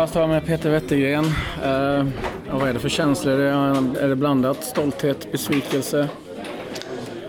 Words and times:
Jag 0.00 0.08
står 0.08 0.20
här 0.20 0.26
med 0.26 0.46
Peter 0.46 0.70
Wettergren. 0.70 1.24
Eh, 1.64 2.06
vad 2.52 2.68
är 2.68 2.72
det 2.72 2.80
för 2.80 2.88
känslor? 2.88 3.40
Är 3.40 4.08
det 4.08 4.16
blandat 4.16 4.64
stolthet, 4.64 5.32
besvikelse? 5.32 6.08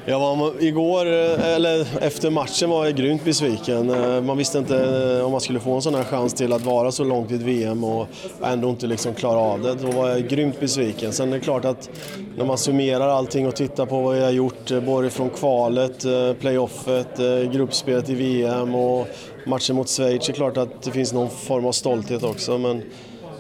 Jag 0.08 0.20
var, 0.20 0.64
igår, 0.64 1.06
eh, 1.06 1.56
eller 1.56 2.04
efter 2.04 2.30
matchen 2.30 2.70
var 2.70 2.86
jag 2.86 2.96
grymt 2.96 3.24
besviken. 3.24 3.90
Eh, 3.90 4.22
man 4.22 4.38
visste 4.38 4.58
inte 4.58 4.78
eh, 5.18 5.26
om 5.26 5.32
man 5.32 5.42
skulle 5.42 5.60
få 5.60 5.76
en 5.76 5.82
sån 5.82 5.96
här 5.96 6.04
chans 6.04 6.34
till 6.34 6.54
att 6.54 6.62
vara 6.62 6.92
så 6.92 7.04
långt 7.04 7.32
i 7.32 7.36
ett 7.36 7.42
VM 7.42 7.84
och 7.84 8.08
ändå 8.44 8.70
inte 8.70 8.88
liksom 8.88 9.14
klara 9.14 9.40
av 9.40 9.62
det. 9.62 9.74
Då 9.74 9.92
var 9.92 10.10
jag 10.10 10.28
grymt 10.28 10.60
besviken. 10.60 11.14
Sen 11.14 11.30
är 11.30 11.34
det 11.34 11.40
klart 11.40 11.66
att 11.66 11.90
när 12.38 12.46
man 12.46 12.58
summerar 12.58 13.08
allting 13.08 13.48
och 13.48 13.56
tittar 13.56 13.86
på 13.86 14.02
vad 14.02 14.18
jag 14.18 14.24
har 14.24 14.32
gjort, 14.32 14.72
både 14.86 15.10
från 15.10 15.30
kvalet, 15.30 16.06
playoffet, 16.40 17.18
gruppspelet 17.52 18.10
i 18.10 18.16
VM 18.16 18.76
och 18.76 19.08
matchen 19.46 19.76
mot 19.76 19.90
Schweiz, 19.90 20.26
det 20.26 20.32
är 20.32 20.34
klart 20.34 20.58
att 20.58 20.82
det 20.82 20.92
finns 20.92 21.14
någon 21.14 21.30
form 21.30 21.66
av 21.66 21.72
stolthet 21.72 22.24
också. 22.24 22.58
Men 22.58 22.82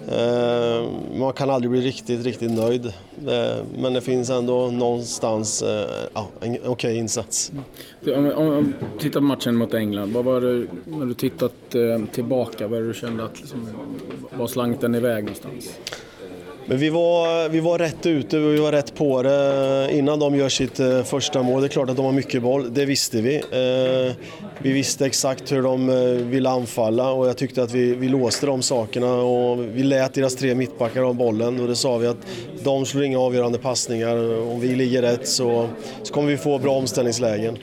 eh, 0.07 0.89
man 1.19 1.33
kan 1.33 1.49
aldrig 1.49 1.71
bli 1.71 1.81
riktigt, 1.81 2.25
riktigt 2.25 2.51
nöjd. 2.51 2.85
Eh, 3.27 3.63
men 3.77 3.93
det 3.93 4.01
finns 4.01 4.29
ändå 4.29 4.71
någonstans 4.71 5.61
eh, 5.61 5.89
ja, 6.13 6.27
en 6.41 6.51
okej 6.51 6.69
okay 6.69 6.95
insats. 6.97 7.51
Om, 8.15 8.31
om, 8.31 8.47
om 8.47 8.73
tittar 8.99 9.19
på 9.19 9.25
matchen 9.25 9.55
mot 9.55 9.73
England, 9.73 10.13
vad 10.13 10.25
var 10.25 10.41
det, 10.41 10.67
när 10.85 11.05
du 11.05 11.13
tittat 11.13 11.75
eh, 11.75 12.05
tillbaka, 12.11 12.67
vad 12.67 12.83
du 12.83 12.93
kände 12.93 13.23
att 13.23 13.39
liksom, 13.39 13.67
var 14.37 14.47
slank 14.47 14.81
den 14.81 14.95
iväg 14.95 15.23
någonstans? 15.23 15.79
Men 16.67 16.77
vi 16.77 16.89
var, 16.89 17.49
vi 17.49 17.59
var 17.59 17.79
rätt 17.79 18.05
ute, 18.05 18.39
vi 18.39 18.57
var 18.57 18.71
rätt 18.71 18.95
på 18.95 19.21
det 19.21 19.89
innan 19.91 20.19
de 20.19 20.35
gör 20.35 20.49
sitt 20.49 20.79
eh, 20.79 21.03
första 21.03 21.43
mål. 21.43 21.61
Det 21.61 21.67
är 21.67 21.69
klart 21.69 21.89
att 21.89 21.95
de 21.95 22.05
har 22.05 22.11
mycket 22.11 22.41
boll, 22.41 22.73
det 22.73 22.85
visste 22.85 23.21
vi. 23.21 23.35
Eh, 23.35 24.13
vi 24.59 24.71
visste 24.71 25.05
exakt 25.05 25.51
hur 25.51 25.61
de 25.61 25.89
eh, 25.89 25.95
ville 26.05 26.49
anfalla 26.49 27.11
och 27.11 27.27
jag 27.27 27.37
tyckte 27.37 27.63
att 27.63 27.71
vi, 27.71 27.95
vi 27.95 28.07
låste 28.07 28.45
de 28.45 28.61
sakerna 28.61 29.13
och 29.13 29.63
vi 29.63 29.83
lät 29.83 30.13
deras 30.13 30.35
tre 30.35 30.55
mittbackar 30.55 31.01
ha 31.01 31.13
bollen 31.13 31.59
och 31.61 31.67
det 31.67 31.75
sa 31.75 31.97
vi 31.97 32.07
att 32.07 32.17
de 32.63 32.85
slår 32.85 33.03
inga 33.03 33.19
avgörande 33.19 33.57
passningar. 33.57 34.41
Om 34.51 34.59
vi 34.59 34.75
ligger 34.75 35.01
rätt 35.01 35.27
så, 35.27 35.69
så 36.03 36.13
kommer 36.13 36.27
vi 36.27 36.37
få 36.37 36.59
bra 36.59 36.71
omställningslägen. 36.71 37.57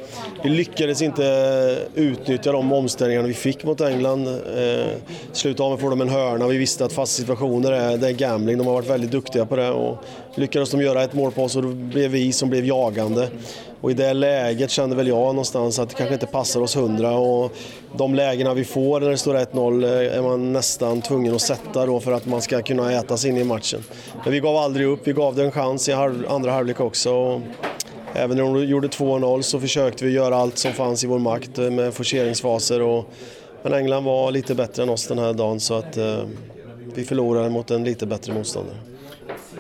Vi 0.45 0.51
lyckades 0.51 1.03
inte 1.03 1.79
utnyttja 1.95 2.53
de 2.53 2.73
omställningarna 2.73 3.29
vi 3.29 3.35
fick 3.35 3.65
mot 3.65 3.81
England. 3.81 4.29
Eh, 4.29 4.87
slutade 5.33 5.65
av 5.65 5.71
med 5.71 5.81
får 5.81 5.91
de 5.91 6.01
en 6.01 6.09
hörna. 6.09 6.49
Vi 6.49 6.59
visste 6.59 6.85
att 6.85 6.93
fasta 6.93 7.21
situationer 7.21 7.73
är, 7.73 7.97
det 7.97 8.09
är 8.09 8.13
gambling. 8.13 8.59
De 8.59 8.67
har 8.67 8.75
varit 8.75 8.89
väldigt 8.93 9.11
duktiga 9.11 9.47
på 9.47 9.57
det. 9.57 9.71
Och 9.71 9.97
lyckades 10.35 10.71
de 10.71 10.81
göra 10.81 11.03
ett 11.03 11.15
mål 11.15 11.33
på 11.33 11.45
oss 11.45 11.57
och 11.57 11.63
då 11.63 11.69
blev 11.69 12.11
vi 12.11 12.33
som 12.33 12.51
blev 12.51 12.65
jagande. 12.65 13.29
Och 13.81 13.91
i 13.91 13.95
det 13.95 14.13
läget 14.13 14.71
kände 14.71 14.97
väl 14.97 15.09
jag 15.09 15.19
någonstans 15.19 15.79
att 15.79 15.89
det 15.89 15.95
kanske 15.95 16.15
inte 16.15 16.27
passar 16.27 16.61
oss 16.61 16.77
hundra. 16.77 17.11
Och 17.17 17.53
de 17.97 18.15
lägena 18.15 18.55
vi 18.55 18.65
får 18.65 19.01
när 19.01 19.11
det 19.11 19.17
står 19.17 19.35
1-0 19.35 19.85
eh, 19.85 20.19
är 20.19 20.23
man 20.23 20.53
nästan 20.53 21.03
tvungen 21.03 21.35
att 21.35 21.41
sätta 21.41 21.87
då 21.87 22.01
för 22.01 22.13
att 22.13 22.27
man 22.27 22.43
ska 22.43 22.63
kunna 22.63 22.93
äta 22.93 23.17
sig 23.17 23.31
in 23.31 23.37
i 23.37 23.45
matchen. 23.45 23.81
Men 24.25 24.33
vi 24.33 24.41
gav 24.41 24.57
aldrig 24.57 24.87
upp, 24.87 25.01
vi 25.05 25.13
gav 25.13 25.35
det 25.35 25.45
en 25.45 25.51
chans 25.51 25.89
i 25.89 25.93
andra 25.93 26.53
halvlek 26.53 26.81
också. 26.81 27.13
Och 27.13 27.41
även 28.15 28.37
när 28.37 28.45
de 28.45 28.65
gjorde 28.65 28.89
2-0 28.89 29.43
så 29.43 29.61
försökte 29.61 30.05
vi 30.05 30.11
göra 30.11 30.37
allt 30.37 30.59
som 30.59 30.73
fanns 30.73 31.05
i 31.05 31.07
vår 31.07 31.19
makt 31.19 31.59
eh, 31.59 31.71
med 31.71 31.95
forceringsfaser. 31.95 32.83
Och, 32.83 33.05
men 33.63 33.73
England 33.73 34.05
var 34.05 34.31
lite 34.31 34.55
bättre 34.55 34.83
än 34.83 34.89
oss 34.89 35.07
den 35.07 35.19
här 35.19 35.33
dagen 35.33 35.61
så 35.61 35.75
att 35.75 35.97
eh, 35.97 36.19
vi 36.95 37.05
förlorade 37.05 37.51
mot 37.51 37.71
en 37.71 37.85
lite 37.85 38.07
bättre 38.07 38.35
motståndare 38.35 38.77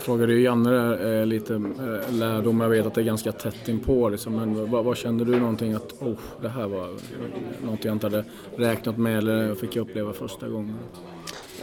frågade 0.02 0.32
ju 0.32 0.42
Janne 0.42 0.70
där, 0.70 1.20
eh, 1.20 1.26
lite 1.26 1.54
eh, 1.54 2.14
lärdom. 2.14 2.60
Jag 2.60 2.68
vet 2.68 2.86
att 2.86 2.94
det 2.94 3.00
är 3.00 3.04
ganska 3.04 3.32
tätt 3.32 3.68
inpå. 3.68 4.08
Liksom. 4.08 4.36
Men 4.36 4.70
vad, 4.70 4.84
vad, 4.84 4.96
kände 4.96 5.24
du 5.24 5.40
någonting 5.40 5.72
att 5.72 6.02
oh, 6.02 6.18
det 6.42 6.48
här 6.48 6.66
var 6.66 6.88
någonting 7.62 7.86
jag 7.86 7.92
inte 7.94 8.06
hade 8.06 8.24
räknat 8.56 8.98
med 8.98 9.18
eller 9.18 9.54
fick 9.54 9.76
jag 9.76 9.88
uppleva 9.88 10.12
första 10.12 10.48
gången? 10.48 10.78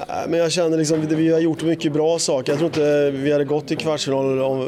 Men 0.07 0.39
jag 0.39 0.51
känner 0.51 0.77
liksom, 0.77 1.01
vi 1.01 1.31
har 1.31 1.39
gjort 1.39 1.63
mycket 1.63 1.93
bra 1.93 2.19
saker. 2.19 2.51
Jag 2.51 2.59
tror 2.59 2.67
inte 2.67 3.11
vi 3.11 3.31
hade 3.31 3.45
gått 3.45 3.67
till 3.67 3.77
kvartsfinal 3.77 4.41
om, 4.41 4.67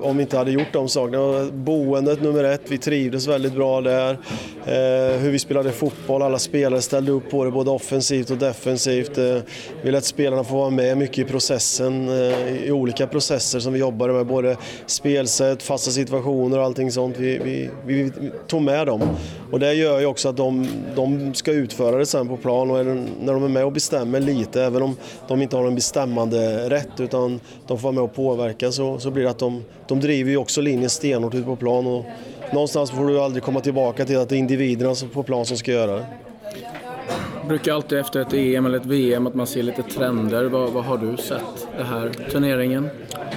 om 0.00 0.16
vi 0.16 0.22
inte 0.22 0.38
hade 0.38 0.50
gjort 0.50 0.72
de 0.72 0.88
sakerna. 0.88 1.50
Boendet 1.52 2.22
nummer 2.22 2.44
ett, 2.44 2.60
vi 2.68 2.78
trivdes 2.78 3.26
väldigt 3.26 3.52
bra 3.52 3.80
där. 3.80 4.18
Eh, 4.66 5.18
hur 5.18 5.30
vi 5.30 5.38
spelade 5.38 5.72
fotboll, 5.72 6.22
alla 6.22 6.38
spelare 6.38 6.80
ställde 6.80 7.12
upp 7.12 7.30
på 7.30 7.44
det 7.44 7.50
både 7.50 7.70
offensivt 7.70 8.30
och 8.30 8.36
defensivt. 8.36 9.18
Eh, 9.18 9.36
vi 9.82 9.90
lät 9.90 10.04
spelarna 10.04 10.44
få 10.44 10.56
vara 10.56 10.70
med 10.70 10.98
mycket 10.98 11.18
i 11.18 11.24
processen, 11.24 12.08
eh, 12.08 12.66
i 12.66 12.70
olika 12.72 13.06
processer 13.06 13.60
som 13.60 13.72
vi 13.72 13.78
jobbade 13.78 14.12
med. 14.12 14.26
Både 14.26 14.56
spelsätt, 14.86 15.62
fasta 15.62 15.90
situationer 15.90 16.58
och 16.58 16.64
allting 16.64 16.92
sånt. 16.92 17.16
Vi, 17.18 17.38
vi, 17.38 17.70
vi 17.86 18.10
tog 18.46 18.62
med 18.62 18.86
dem. 18.86 19.02
Och 19.50 19.60
det 19.60 19.74
gör 19.74 20.00
ju 20.00 20.06
också 20.06 20.28
att 20.28 20.36
de, 20.36 20.66
de 20.96 21.34
ska 21.34 21.52
utföra 21.52 21.96
det 21.96 22.06
sen 22.06 22.28
på 22.28 22.36
plan 22.36 22.70
och 22.70 22.86
när 23.20 23.32
de 23.32 23.44
är 23.44 23.48
med 23.48 23.64
och 23.64 23.72
bestämmer 23.72 24.20
lite 24.20 24.63
även 24.64 24.82
om 24.82 24.96
de 25.28 25.42
inte 25.42 25.56
har 25.56 25.66
en 25.66 25.74
bestämmande 25.74 26.70
rätt 26.70 27.00
utan 27.00 27.40
de 27.66 27.78
får 27.78 27.82
vara 27.82 27.92
med 27.92 28.02
och 28.04 28.14
påverka 28.14 28.72
så, 28.72 28.98
så 28.98 29.10
blir 29.10 29.24
det 29.24 29.30
att 29.30 29.38
de, 29.38 29.64
de 29.88 30.00
driver 30.00 30.30
ju 30.30 30.36
också 30.36 30.60
linjen 30.60 30.90
stenhårt 30.90 31.34
ute 31.34 31.46
på 31.46 31.56
plan 31.56 31.86
och 31.86 32.04
någonstans 32.52 32.90
får 32.90 33.06
du 33.06 33.20
aldrig 33.20 33.42
komma 33.42 33.60
tillbaka 33.60 34.04
till 34.04 34.18
att 34.18 34.28
det 34.28 34.36
är 34.36 34.38
individerna 34.38 34.94
på 35.12 35.22
plan 35.22 35.46
som 35.46 35.56
ska 35.56 35.72
göra 35.72 35.96
det. 35.96 36.06
Jag 37.38 37.48
brukar 37.48 37.72
alltid 37.72 37.98
efter 37.98 38.20
ett 38.20 38.32
EM 38.32 38.66
eller 38.66 38.78
ett 38.78 38.86
VM 38.86 39.26
att 39.26 39.34
man 39.34 39.46
ser 39.46 39.62
lite 39.62 39.82
trender. 39.82 40.44
Vad, 40.44 40.72
vad 40.72 40.84
har 40.84 40.98
du 40.98 41.16
sett 41.16 41.68
den 41.76 41.86
här 41.86 42.10
turneringen? 42.30 42.88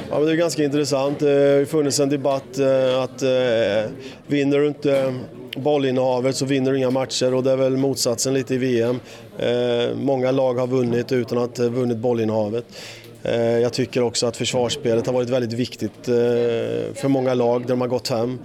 Ja, 0.10 0.18
men 0.18 0.26
det 0.26 0.32
är 0.32 0.36
ganska 0.36 0.64
intressant. 0.64 1.20
Det 1.20 1.26
har 1.26 1.66
funnits 1.66 2.00
en 2.00 2.10
debatt 2.10 2.60
eh, 2.60 3.02
att 3.04 3.22
eh, 3.22 3.92
vinner 4.28 4.60
du 4.60 4.68
inte 4.68 5.14
bollinnehavet 5.58 6.36
så 6.36 6.46
vinner 6.46 6.72
du 6.72 6.78
inga 6.78 6.90
matcher 6.90 7.34
och 7.34 7.44
det 7.44 7.52
är 7.52 7.56
väl 7.56 7.78
motsatsen 7.78 8.34
lite 8.34 8.54
i 8.54 8.58
VM. 8.58 9.00
Eh, 9.38 9.96
många 9.96 10.32
lag 10.32 10.54
har 10.54 10.68
vunnit 10.68 11.12
utan 11.12 11.38
att 11.38 11.58
ha 11.58 11.70
vunnit 11.70 11.98
bollinnehavet. 11.98 12.66
Eh, 13.28 13.60
jag 13.60 13.74
tycker 13.74 14.04
också 14.04 14.28
att 14.28 14.38
försvarsspelet 14.38 15.06
har 15.06 15.14
varit 15.14 15.30
väldigt 15.30 15.54
viktigt 15.54 16.08
eh, 16.08 16.14
för 16.94 17.08
många 17.08 17.34
lag 17.34 17.62
där 17.62 17.68
de 17.68 17.82
har 17.82 17.88
gått 17.88 18.08
hem 18.08 18.40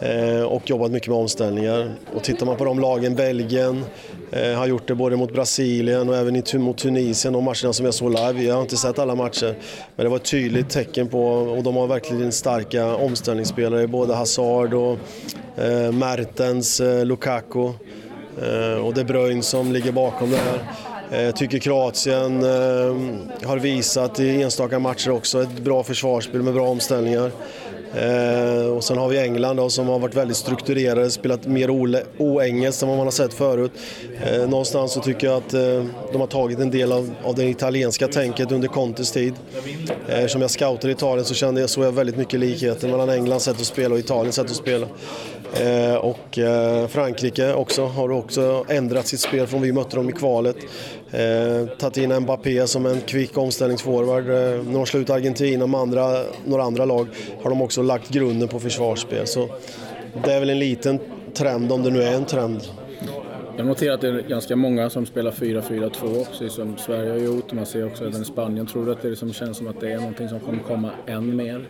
eh, 0.00 0.42
och 0.42 0.70
jobbat 0.70 0.90
mycket 0.90 1.08
med 1.08 1.18
omställningar. 1.18 1.94
Och 2.14 2.22
tittar 2.22 2.46
man 2.46 2.56
på 2.56 2.64
de 2.64 2.80
lagen, 2.80 3.14
Belgien 3.14 3.84
har 4.56 4.66
gjort 4.66 4.88
det 4.88 4.94
både 4.94 5.16
mot 5.16 5.32
Brasilien 5.32 6.08
och 6.08 6.16
även 6.16 6.42
mot 6.54 6.78
Tunisien, 6.78 7.32
de 7.32 7.44
matcherna 7.44 7.72
som 7.72 7.84
jag 7.84 7.94
såg 7.94 8.10
live. 8.10 8.42
Jag 8.42 8.54
har 8.54 8.62
inte 8.62 8.76
sett 8.76 8.98
alla 8.98 9.14
matcher, 9.14 9.54
men 9.96 10.04
det 10.04 10.10
var 10.10 10.16
ett 10.16 10.24
tydligt 10.24 10.70
tecken 10.70 11.08
på, 11.08 11.22
och 11.28 11.62
de 11.62 11.76
har 11.76 11.86
verkligen 11.86 12.32
starka 12.32 12.96
omställningsspelare, 12.96 13.86
både 13.86 14.14
Hazard 14.14 14.74
och 14.74 14.98
Mertens, 15.92 16.80
Lukaku 17.04 17.72
och 18.84 18.94
De 18.94 19.04
Bruyne 19.04 19.42
som 19.42 19.72
ligger 19.72 19.92
bakom 19.92 20.30
det 20.30 20.36
här. 20.36 20.87
Eh, 21.10 21.22
jag 21.22 21.36
tycker 21.36 21.58
Kroatien 21.58 22.42
eh, 22.42 23.48
har 23.48 23.58
visat 23.58 24.20
i 24.20 24.42
enstaka 24.42 24.78
matcher 24.78 25.10
också 25.10 25.42
ett 25.42 25.58
bra 25.58 25.82
försvarsspel 25.82 26.42
med 26.42 26.54
bra 26.54 26.68
omställningar. 26.68 27.30
Eh, 27.94 28.66
och 28.66 28.84
sen 28.84 28.98
har 28.98 29.08
vi 29.08 29.18
England 29.18 29.56
då, 29.56 29.70
som 29.70 29.88
har 29.88 29.98
varit 29.98 30.14
väldigt 30.14 30.36
strukturerade, 30.36 31.10
spelat 31.10 31.46
mer 31.46 31.70
oengelskt 32.18 32.82
än 32.82 32.88
vad 32.88 32.96
man 32.98 33.06
har 33.06 33.12
sett 33.12 33.34
förut. 33.34 33.72
någonstans 34.48 34.92
så 34.92 35.00
tycker 35.00 35.26
jag 35.26 35.36
att 35.36 35.50
de 36.12 36.20
har 36.20 36.26
tagit 36.26 36.58
en 36.58 36.70
del 36.70 36.92
av, 36.92 37.14
av 37.24 37.34
det 37.34 37.44
italienska 37.44 38.08
tänket 38.08 38.52
under 38.52 38.68
Contes 38.68 39.12
tid. 39.12 39.34
Eftersom 40.08 40.40
jag 40.40 40.50
scoutade 40.50 40.88
i 40.88 40.92
Italien 40.92 41.24
så 41.24 41.34
kände 41.34 41.60
jag, 41.60 41.70
såg 41.70 41.84
jag 41.84 41.92
väldigt 41.92 42.16
mycket 42.16 42.40
likheter 42.40 42.88
mellan 42.88 43.10
Englands 43.10 43.44
sätt 43.44 43.56
att 43.60 43.66
spela 43.66 43.94
och 43.94 44.00
Italiens 44.00 44.36
sätt 44.36 44.50
att 44.50 44.56
spela. 44.56 44.86
Och 46.00 46.38
Frankrike 46.88 47.54
också 47.54 47.84
har 47.84 48.10
också 48.10 48.64
ändrat 48.68 49.06
sitt 49.06 49.20
spel 49.20 49.46
från 49.46 49.62
vi 49.62 49.72
mötte 49.72 49.96
dem 49.96 50.08
i 50.08 50.12
kvalet. 50.12 50.56
Eh, 51.10 51.66
tagit 51.78 51.96
in 51.96 52.20
Mbappé 52.20 52.66
som 52.66 52.86
en 52.86 53.00
kvick 53.00 53.38
omställningsforward. 53.38 54.24
Eh, 54.24 54.64
När 54.64 54.72
de 54.72 54.86
slår 54.86 55.02
ut 55.02 55.10
Argentina 55.10 55.64
och 55.64 55.78
andra, 55.78 56.22
några 56.46 56.62
andra 56.62 56.84
lag 56.84 57.08
har 57.42 57.50
de 57.50 57.62
också 57.62 57.82
lagt 57.82 58.08
grunden 58.08 58.48
på 58.48 58.60
försvarsspel. 58.60 59.26
Så 59.26 59.48
det 60.24 60.32
är 60.32 60.40
väl 60.40 60.50
en 60.50 60.58
liten 60.58 60.98
trend 61.34 61.72
om 61.72 61.82
det 61.82 61.90
nu 61.90 62.02
är 62.02 62.12
en 62.12 62.24
trend. 62.24 62.60
Jag 63.58 63.66
noterar 63.66 63.94
att 63.94 64.00
det 64.00 64.08
är 64.08 64.22
ganska 64.28 64.56
många 64.56 64.90
som 64.90 65.06
spelar 65.06 65.30
4-4-2, 65.30 66.24
precis 66.30 66.52
som 66.52 66.78
Sverige 66.78 67.10
har 67.10 67.18
gjort. 67.18 67.52
Man 67.52 67.66
ser 67.66 67.86
också 67.86 68.04
även 68.06 68.22
i 68.22 68.24
Spanien. 68.24 68.66
Tror 68.66 68.86
du 68.86 68.92
att 68.92 69.02
det 69.02 69.08
liksom 69.08 69.32
känns 69.32 69.56
som 69.56 69.68
att 69.68 69.80
det 69.80 69.92
är 69.92 69.98
någonting 69.98 70.28
som 70.28 70.40
kommer 70.40 70.62
komma 70.62 70.90
än 71.06 71.36
mer? 71.36 71.68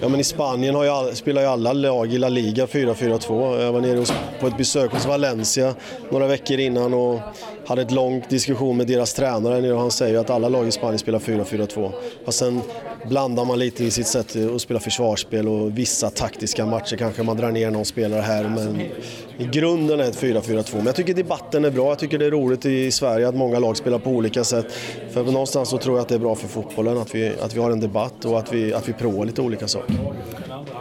Ja, 0.00 0.08
men 0.08 0.20
I 0.20 0.24
Spanien 0.24 0.74
har 0.74 0.84
ju 1.08 1.14
spelar 1.14 1.42
ju 1.42 1.48
alla 1.48 1.72
lag 1.72 2.12
i 2.12 2.18
La 2.18 2.28
Liga 2.28 2.66
4-4-2. 2.66 3.60
Jag 3.60 3.72
var 3.72 3.80
nere 3.80 4.04
på 4.40 4.46
ett 4.46 4.56
besök 4.56 4.92
hos 4.92 5.06
Valencia 5.06 5.74
några 6.10 6.26
veckor 6.26 6.58
innan 6.58 6.94
och 6.94 7.20
hade 7.66 7.82
ett 7.82 7.92
lång 7.92 8.24
diskussion 8.28 8.76
med 8.76 8.86
deras 8.86 9.14
tränare 9.14 9.72
och 9.72 9.80
han 9.80 9.90
säger 9.90 10.18
att 10.18 10.30
alla 10.30 10.48
lag 10.48 10.68
i 10.68 10.70
Spanien 10.70 10.98
spelar 10.98 11.18
4-4-2. 11.18 11.90
Fast 12.24 12.38
sen 12.38 12.60
blandar 13.08 13.44
man 13.44 13.58
lite 13.58 13.84
i 13.84 13.90
sitt 13.90 14.06
sätt 14.06 14.36
att 14.54 14.60
spela 14.60 14.80
försvarsspel 14.80 15.48
och 15.48 15.78
vissa 15.78 16.10
taktiska 16.10 16.66
matcher 16.66 16.96
kanske 16.96 17.22
man 17.22 17.36
drar 17.36 17.50
ner 17.50 17.70
någon 17.70 17.84
spelare 17.84 18.20
här 18.20 18.48
men 18.48 18.80
i 19.38 19.46
grunden 19.52 20.00
är 20.00 20.04
det 20.04 20.08
ett 20.08 20.22
4-4-2. 20.22 20.76
Men 20.76 20.86
jag 20.86 20.96
tycker 20.96 21.14
debatten 21.14 21.64
är 21.64 21.70
bra, 21.70 21.88
jag 21.88 21.98
tycker 21.98 22.18
det 22.18 22.26
är 22.26 22.30
roligt 22.30 22.66
i 22.66 22.90
Sverige 22.90 23.28
att 23.28 23.34
många 23.34 23.58
lag 23.58 23.76
spelar 23.76 23.98
på 23.98 24.10
olika 24.10 24.44
sätt. 24.44 24.72
För 25.10 25.24
någonstans 25.24 25.68
så 25.68 25.78
tror 25.78 25.96
jag 25.96 26.02
att 26.02 26.08
det 26.08 26.14
är 26.14 26.18
bra 26.18 26.34
för 26.34 26.48
fotbollen 26.48 26.98
att 26.98 27.14
vi, 27.14 27.32
att 27.42 27.54
vi 27.54 27.60
har 27.60 27.70
en 27.70 27.80
debatt 27.80 28.24
och 28.24 28.38
att 28.38 28.52
vi, 28.52 28.74
att 28.74 28.88
vi 28.88 28.92
provar 28.92 29.24
lite 29.24 29.42
olika 29.42 29.68
saker. 29.68 29.94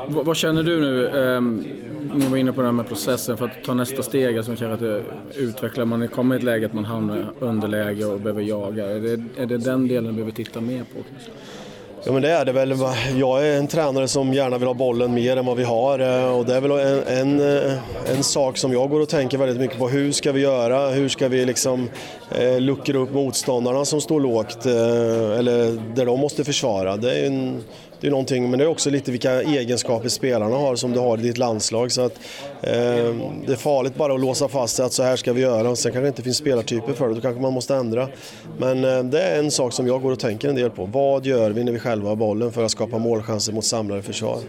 Vad, 0.08 0.26
vad 0.26 0.38
känner 0.38 0.64
du 0.64 0.82
nu? 0.82 1.08
Um 1.08 1.66
ni 2.14 2.28
var 2.28 2.38
inne 2.38 2.54
på 2.54 2.62
det 2.62 2.68
här 2.68 2.72
med 2.72 2.88
processen 2.88 3.38
för 3.38 3.46
att 3.46 3.64
ta 3.64 3.74
nästa 3.74 4.04
steg, 4.04 4.38
alltså 4.38 4.56
kanske 4.56 4.88
att 4.88 5.04
utveckla, 5.36 5.86
man 5.86 6.08
kommer 6.08 6.36
i 6.36 6.38
ett 6.38 6.44
läge 6.44 6.66
att 6.66 6.74
man 6.74 6.86
hamnar 6.86 7.34
underläge 7.40 8.06
och 8.06 8.20
behöver 8.20 8.42
jaga. 8.42 8.90
Är 8.90 9.00
det, 9.00 9.42
är 9.42 9.46
det 9.46 9.58
den 9.58 9.88
delen 9.88 10.04
du 10.06 10.12
behöver 10.12 10.32
titta 10.32 10.62
mer 10.62 10.84
på? 10.84 11.04
Kanske? 11.10 11.32
Ja 12.04 12.12
men 12.12 12.22
det 12.22 12.30
är 12.30 12.46
det 12.46 12.52
väl. 12.52 12.76
Jag 13.18 13.48
är 13.48 13.58
en 13.58 13.68
tränare 13.68 14.08
som 14.08 14.34
gärna 14.34 14.58
vill 14.58 14.68
ha 14.68 14.74
bollen 14.74 15.14
mer 15.14 15.38
än 15.38 15.46
vad 15.46 15.58
vi 15.58 15.64
har 15.64 16.00
eh, 16.00 16.38
och 16.38 16.46
det 16.46 16.56
är 16.56 16.62
väl 16.62 16.72
en, 16.72 17.04
en, 17.08 17.58
eh, 17.58 17.78
en 18.16 18.24
sak 18.24 18.58
som 18.58 18.74
jag 18.74 18.90
går 18.90 19.00
och 19.00 19.10
tänker 19.10 19.38
väldigt 19.38 19.60
mycket 19.60 19.78
på. 19.78 19.90
Hur 19.90 20.12
ska 20.12 20.32
vi 20.32 20.42
göra? 20.42 20.90
Hur 20.90 21.10
ska 21.10 21.28
vi 21.28 21.46
liksom 21.46 21.90
eh, 22.32 22.60
luckra 22.60 22.98
upp 22.98 23.14
motståndarna 23.14 23.86
som 23.86 24.02
står 24.02 24.20
lågt 24.20 24.66
eh, 24.66 25.40
eller 25.40 25.96
där 25.96 26.06
de 26.06 26.20
måste 26.20 26.44
försvara? 26.44 26.98
Det 26.98 27.20
är 27.20 27.28
en, 27.28 27.64
det 28.02 28.08
är 28.08 28.12
någonting, 28.12 28.50
men 28.50 28.60
det 28.60 28.66
är 28.66 28.70
också 28.70 28.90
lite 28.90 29.12
vilka 29.12 29.42
egenskaper 29.42 30.10
spelarna 30.10 30.56
har 30.56 30.76
som 30.76 30.92
du 30.92 31.00
har 31.00 31.18
i 31.18 31.22
ditt 31.22 31.38
landslag. 31.38 31.92
Så 31.92 32.02
att, 32.02 32.20
eh, 32.62 32.74
det 33.46 33.52
är 33.52 33.56
farligt 33.56 33.96
bara 33.96 34.14
att 34.14 34.22
låsa 34.22 34.48
fast 34.48 34.76
sig 34.76 34.86
att 34.86 34.94
så 34.94 35.04
här 35.04 35.16
ska 35.16 35.34
vi 35.34 35.42
göra 35.42 35.70
och 35.70 35.78
sen 35.78 35.92
kanske 35.92 36.06
det 36.06 36.08
inte 36.08 36.22
finns 36.22 36.38
spelartyper 36.38 36.94
för 36.94 37.08
det, 37.10 37.16
då 37.16 37.22
kanske 37.22 37.42
man 37.42 37.54
måste 37.54 37.76
ändra. 37.76 38.08
Men 38.58 38.84
eh, 38.84 39.04
det 39.04 39.22
är 39.22 39.40
en 39.40 39.52
sak 39.52 39.74
som 39.74 39.88
jag 39.88 40.02
går 40.02 40.12
och 40.12 40.20
tänker 40.20 40.50
en 40.50 40.56
del 40.56 40.70
på. 40.70 40.86
Vad 40.86 41.26
gör 41.26 41.52
vi 41.52 41.64
när 41.64 41.72
vi 41.72 41.80
själva 41.80 42.10
har 42.10 42.16
bollen 42.16 42.52
för 42.52 42.64
att 42.64 42.72
skapa 42.72 42.98
målchanser 42.98 43.54
mot 43.54 43.66
samlade 43.66 44.02
försvar? 44.02 44.40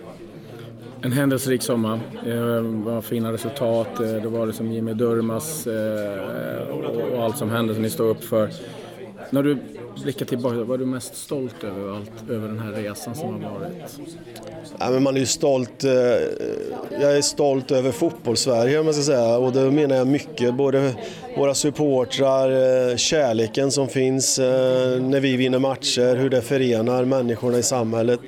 En 1.03 1.13
händelserik 1.13 1.63
sommar. 1.63 2.01
Eh, 2.27 2.35
det 2.35 2.61
var 2.61 3.01
fina 3.01 3.33
resultat. 3.33 4.01
Eh, 4.01 4.13
det 4.13 4.29
var 4.29 4.47
liksom 4.47 4.73
Jimmy 4.73 4.93
Durmas 4.93 5.67
eh, 5.67 6.69
och 7.15 7.25
allt 7.25 7.39
som 7.39 7.51
hände 7.51 7.75
som 7.75 7.83
ni 7.83 7.91
står 7.91 8.05
upp 8.05 8.25
för. 8.25 8.51
När 9.31 9.43
du 9.43 9.59
blickar 10.03 10.27
tillbaka, 10.27 10.57
vad 10.57 10.75
är 10.75 10.79
du 10.79 10.87
mest 10.87 11.17
stolt 11.17 11.65
över 11.65 11.97
allt, 11.97 12.31
över 12.31 12.49
den 12.49 12.59
här 12.59 12.73
resan 12.73 13.15
som 13.15 13.43
har 13.43 13.51
varit? 13.51 13.73
Ja, 14.79 14.91
men 14.91 15.03
man 15.03 15.17
är 15.17 15.21
ju 15.21 15.27
stolt. 15.27 15.85
Eh, 15.85 15.93
jag 17.01 17.17
är 17.17 17.23
stolt 17.23 17.71
över 17.71 17.93
fotbollssverige 17.93 18.79
om 18.79 18.87
jag 18.87 18.95
ska 18.95 19.05
säga 19.05 19.39
och 19.39 19.53
det 19.53 19.71
menar 19.71 19.97
jag 19.97 20.07
mycket. 20.07 20.55
Både 20.55 20.95
våra 21.37 21.55
supportrar, 21.55 22.51
eh, 22.91 22.97
kärleken 22.97 23.73
som 23.73 23.89
finns 23.89 24.39
eh, 24.39 25.01
när 25.03 25.21
vi 25.21 25.37
vinner 25.37 25.59
matcher, 25.59 26.17
hur 26.17 26.31
det 26.31 26.43
förenar 26.43 27.05
människorna 27.05 27.59
i 27.59 27.63
samhället. 27.63 28.21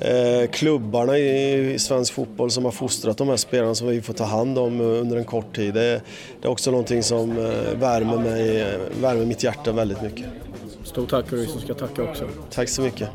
Eh, 0.00 0.50
klubbarna 0.50 1.18
i 1.18 1.78
svensk 1.78 2.12
fotboll 2.12 2.50
som 2.50 2.64
har 2.64 2.72
fostrat 2.72 3.18
de 3.18 3.28
här 3.28 3.36
spelarna 3.36 3.74
som 3.74 3.88
vi 3.88 4.02
får 4.02 4.14
ta 4.14 4.24
hand 4.24 4.58
om 4.58 4.80
eh, 4.80 4.86
under 4.86 5.16
en 5.16 5.24
kort 5.24 5.56
tid. 5.56 5.74
Det 5.74 6.00
är 6.42 6.48
också 6.48 6.70
någonting 6.70 7.02
som 7.02 7.30
eh, 7.30 7.78
värmer, 7.80 8.18
mig, 8.18 8.78
värmer 9.00 9.26
mitt 9.26 9.44
hjärta 9.44 9.72
väldigt 9.72 10.02
mycket. 10.02 10.26
Stort 10.84 11.10
tack 11.10 11.32
och 11.32 11.38
vi 11.38 11.46
som 11.46 11.60
ska 11.60 11.74
tacka 11.74 12.02
också. 12.02 12.28
Tack 12.50 12.68
så 12.68 12.82
mycket. 12.82 13.10